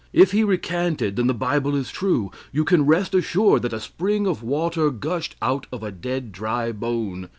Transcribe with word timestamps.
If 0.13 0.31
he 0.31 0.43
recanted, 0.43 1.15
then 1.15 1.27
the 1.27 1.33
Bible 1.35 1.75
is 1.75 1.91
true 1.91 2.31
you 2.51 2.65
can 2.65 2.87
rest 2.87 3.13
assured 3.13 3.61
that 3.61 3.71
a 3.71 3.79
spring 3.79 4.25
of 4.25 4.41
water 4.41 4.89
gushed 4.89 5.35
out 5.43 5.67
of 5.71 5.83
a 5.83 5.91
dead 5.91 6.31
dry 6.31 6.71
bone. 6.71 7.29